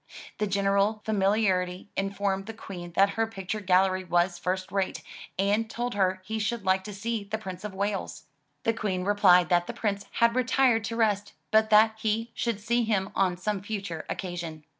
[0.39, 5.03] The General familiarly in formed the Queen that her picture gallery was "first rate,*'
[5.37, 8.23] and told her he should like to see the Prince of Wales.
[8.63, 12.83] The Queen replied that the Prince had retired to rest, but that he should see
[12.83, 14.63] him on some future occasion.